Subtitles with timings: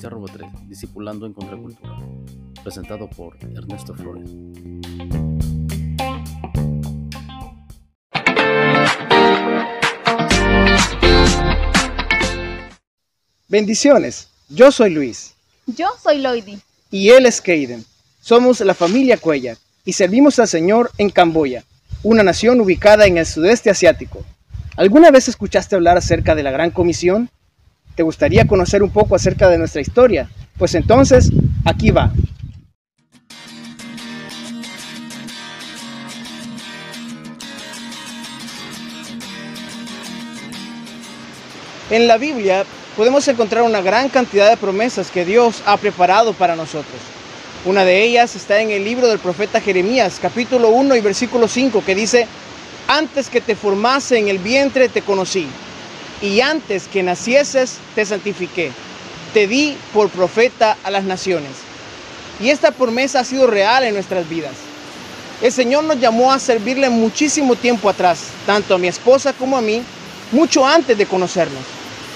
[0.00, 1.98] Encierro 3, Discipulando en Contracultura,
[2.62, 4.30] presentado por Ernesto Flores.
[13.46, 15.34] Bendiciones, yo soy Luis.
[15.66, 16.58] Yo soy Loidi.
[16.90, 17.84] Y él es Kaden.
[18.22, 21.64] Somos la familia Cuellar y servimos al Señor en Camboya,
[22.02, 24.24] una nación ubicada en el sudeste asiático.
[24.76, 27.28] ¿Alguna vez escuchaste hablar acerca de la Gran Comisión?
[28.00, 30.30] ¿Te gustaría conocer un poco acerca de nuestra historia?
[30.56, 31.30] Pues entonces,
[31.66, 32.10] aquí va.
[41.90, 42.64] En la Biblia
[42.96, 47.02] podemos encontrar una gran cantidad de promesas que Dios ha preparado para nosotros.
[47.66, 51.84] Una de ellas está en el libro del profeta Jeremías, capítulo 1 y versículo 5,
[51.84, 52.26] que dice,
[52.88, 55.46] antes que te formase en el vientre te conocí,
[56.22, 58.72] y antes que nacieses te santifiqué,
[59.32, 61.50] te di por profeta a las naciones.
[62.40, 64.52] Y esta promesa ha sido real en nuestras vidas.
[65.42, 69.62] El Señor nos llamó a servirle muchísimo tiempo atrás, tanto a mi esposa como a
[69.62, 69.82] mí,
[70.32, 71.62] mucho antes de conocernos.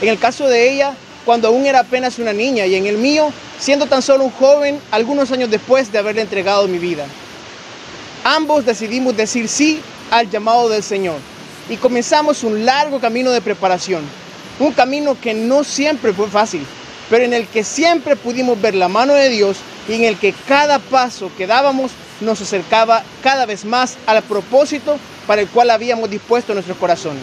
[0.00, 0.94] En el caso de ella,
[1.26, 4.80] cuando aún era apenas una niña, y en el mío, siendo tan solo un joven,
[4.90, 7.04] algunos años después de haberle entregado mi vida.
[8.24, 11.18] Ambos decidimos decir sí al llamado del Señor
[11.70, 14.02] y comenzamos un largo camino de preparación,
[14.58, 16.66] un camino que no siempre fue fácil,
[17.08, 20.34] pero en el que siempre pudimos ver la mano de Dios y en el que
[20.48, 26.10] cada paso que dábamos nos acercaba cada vez más al propósito para el cual habíamos
[26.10, 27.22] dispuesto nuestros corazones.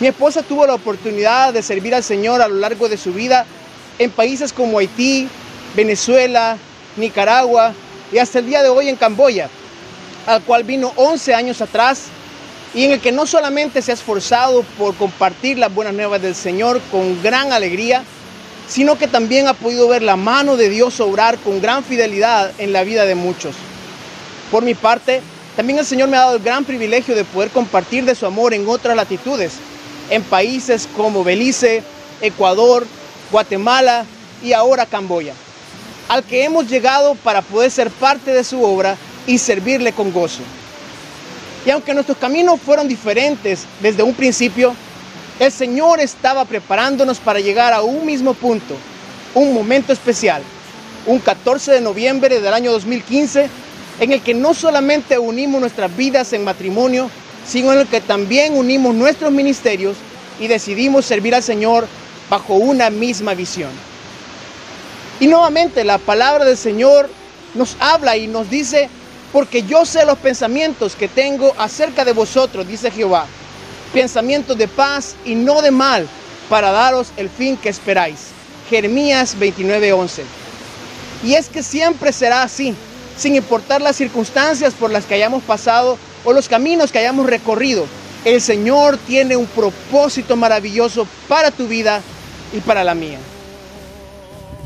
[0.00, 3.44] Mi esposa tuvo la oportunidad de servir al Señor a lo largo de su vida
[3.98, 5.28] en países como Haití,
[5.76, 6.56] Venezuela,
[6.96, 7.74] Nicaragua
[8.10, 9.48] y hasta el día de hoy en Camboya,
[10.26, 12.06] al cual vino 11 años atrás
[12.74, 16.34] y en el que no solamente se ha esforzado por compartir las buenas nuevas del
[16.34, 18.02] Señor con gran alegría,
[18.68, 22.72] sino que también ha podido ver la mano de Dios obrar con gran fidelidad en
[22.72, 23.54] la vida de muchos.
[24.50, 25.20] Por mi parte,
[25.56, 28.54] también el Señor me ha dado el gran privilegio de poder compartir de su amor
[28.54, 29.52] en otras latitudes,
[30.08, 31.82] en países como Belice,
[32.22, 32.86] Ecuador,
[33.30, 34.06] Guatemala
[34.42, 35.34] y ahora Camboya,
[36.08, 38.96] al que hemos llegado para poder ser parte de su obra
[39.26, 40.42] y servirle con gozo.
[41.64, 44.74] Y aunque nuestros caminos fueron diferentes desde un principio,
[45.38, 48.76] el Señor estaba preparándonos para llegar a un mismo punto,
[49.34, 50.42] un momento especial,
[51.06, 53.48] un 14 de noviembre del año 2015,
[54.00, 57.10] en el que no solamente unimos nuestras vidas en matrimonio,
[57.46, 59.96] sino en el que también unimos nuestros ministerios
[60.40, 61.86] y decidimos servir al Señor
[62.28, 63.70] bajo una misma visión.
[65.20, 67.08] Y nuevamente la palabra del Señor
[67.54, 68.88] nos habla y nos dice,
[69.32, 73.26] porque yo sé los pensamientos que tengo acerca de vosotros, dice Jehová,
[73.92, 76.06] pensamientos de paz y no de mal,
[76.48, 78.28] para daros el fin que esperáis.
[78.68, 80.22] Jeremías 29:11.
[81.24, 82.74] Y es que siempre será así,
[83.16, 87.86] sin importar las circunstancias por las que hayamos pasado o los caminos que hayamos recorrido.
[88.24, 92.02] El Señor tiene un propósito maravilloso para tu vida
[92.52, 93.18] y para la mía.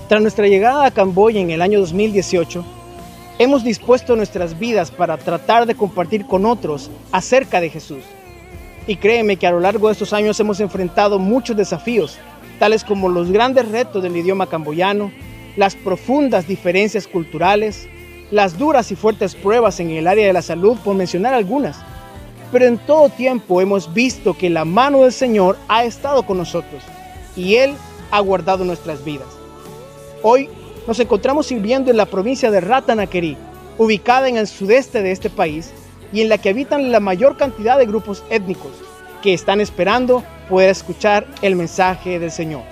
[0.08, 2.64] Tras nuestra llegada a Camboya en el año 2018,
[3.38, 8.02] hemos dispuesto nuestras vidas para tratar de compartir con otros acerca de Jesús.
[8.86, 12.18] Y créeme que a lo largo de estos años hemos enfrentado muchos desafíos,
[12.58, 15.10] tales como los grandes retos del idioma camboyano,
[15.56, 17.88] las profundas diferencias culturales,
[18.30, 21.78] las duras y fuertes pruebas en el área de la salud, por mencionar algunas.
[22.52, 26.82] Pero en todo tiempo hemos visto que la mano del Señor ha estado con nosotros
[27.34, 27.74] y Él
[28.10, 29.26] ha guardado nuestras vidas.
[30.22, 30.48] Hoy
[30.86, 33.36] nos encontramos sirviendo en la provincia de Ratanakeri,
[33.78, 35.72] ubicada en el sudeste de este país
[36.12, 38.72] y en la que habitan la mayor cantidad de grupos étnicos
[39.22, 42.62] que están esperando poder escuchar el mensaje del Señor.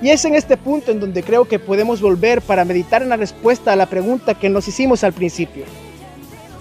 [0.00, 3.16] Y es en este punto en donde creo que podemos volver para meditar en la
[3.16, 5.64] respuesta a la pregunta que nos hicimos al principio.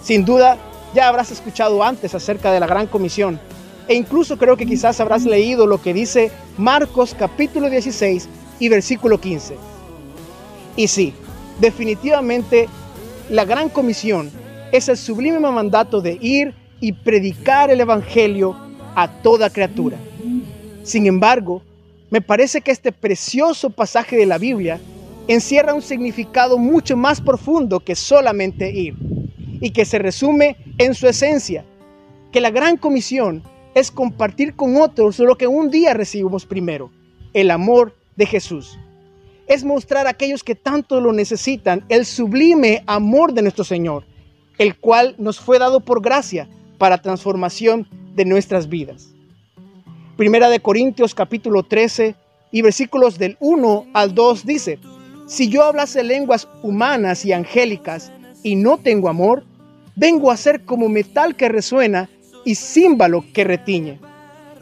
[0.03, 0.57] Sin duda,
[0.94, 3.39] ya habrás escuchado antes acerca de la Gran Comisión
[3.88, 8.27] e incluso creo que quizás habrás leído lo que dice Marcos capítulo 16
[8.59, 9.56] y versículo 15.
[10.77, 11.13] Y sí,
[11.59, 12.69] definitivamente
[13.29, 14.31] la Gran Comisión
[14.71, 18.56] es el sublime mandato de ir y predicar el Evangelio
[18.95, 19.97] a toda criatura.
[20.83, 21.63] Sin embargo,
[22.12, 24.79] me parece que este precioso pasaje de la Biblia
[25.27, 28.95] encierra un significado mucho más profundo que solamente ir
[29.59, 31.65] y que se resume en su esencia,
[32.31, 36.91] que la gran comisión es compartir con otros lo que un día recibimos primero,
[37.33, 38.77] el amor de Jesús.
[39.47, 44.03] Es mostrar a aquellos que tanto lo necesitan el sublime amor de nuestro Señor,
[44.57, 46.47] el cual nos fue dado por gracia
[46.77, 49.13] para transformación de nuestras vidas.
[50.17, 52.15] Primera de Corintios capítulo 13,
[52.51, 54.79] y versículos del 1 al 2 dice,
[55.27, 58.11] si yo hablase lenguas humanas y angélicas
[58.44, 59.44] y no tengo amor,
[59.95, 62.09] vengo a ser como metal que resuena
[62.45, 63.99] y címbalo que retiñe.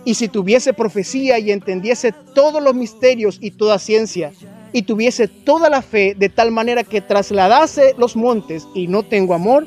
[0.03, 4.31] Y si tuviese profecía y entendiese todos los misterios y toda ciencia,
[4.75, 9.33] y tuviese toda la fe de tal manera que trasladase los montes y no tengo
[9.33, 9.65] amor,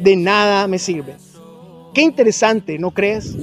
[0.00, 1.16] de nada me sirve.
[1.92, 3.36] Qué interesante, ¿no crees?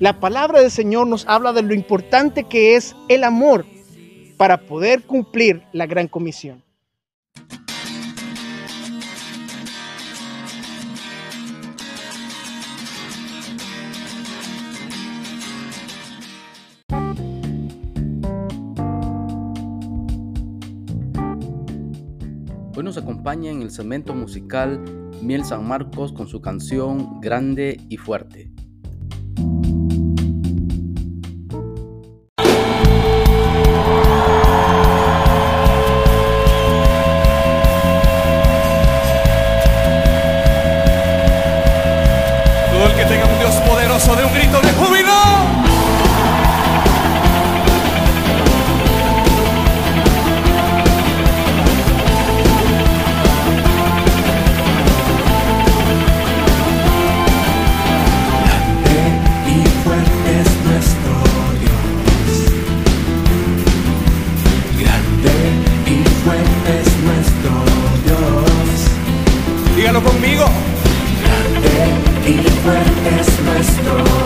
[0.00, 3.64] La palabra del Señor nos habla de lo importante que es el amor
[4.36, 6.63] para poder cumplir la gran comisión.
[22.94, 24.78] Nos acompaña en el segmento musical
[25.20, 28.53] Miel San Marcos con su canción Grande y Fuerte.
[70.34, 70.50] Conmigo.
[71.22, 74.23] Grande y fuerte es nuestro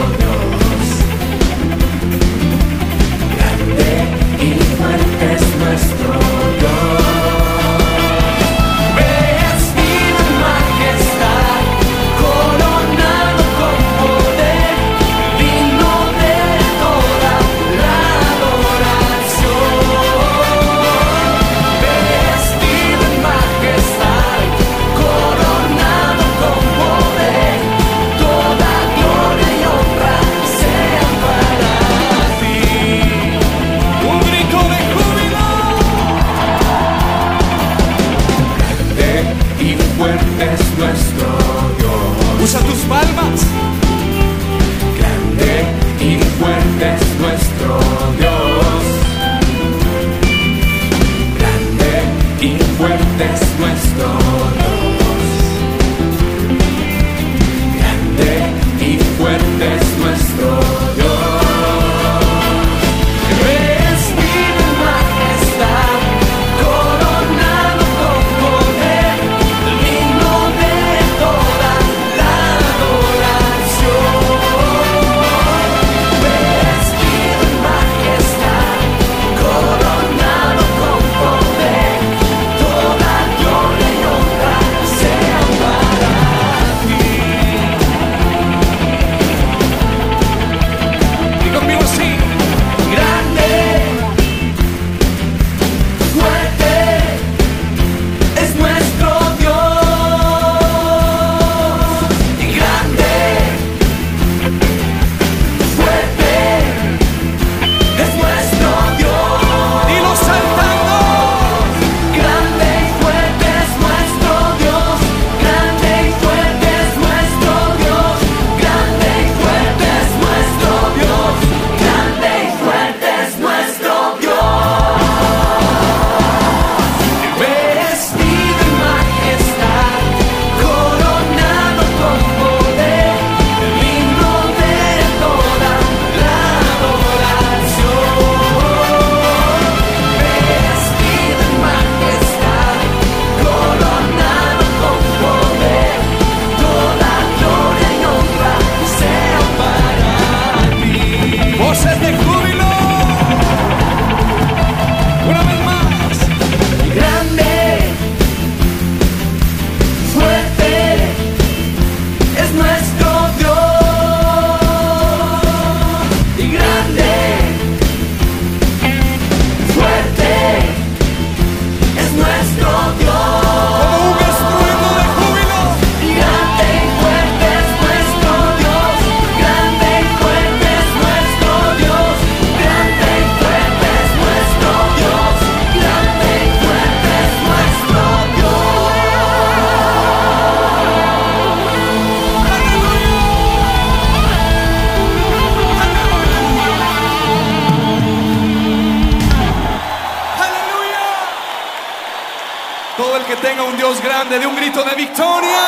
[204.39, 205.59] De un grito de victoria.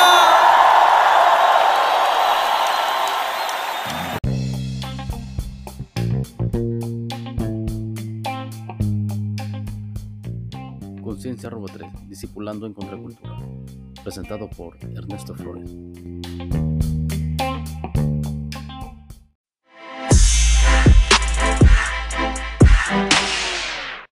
[11.02, 13.38] Conciencia Robo 3, Discipulando en Contracultura.
[14.04, 15.74] Presentado por Ernesto Flores.